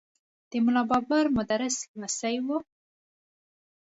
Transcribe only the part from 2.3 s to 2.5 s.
و.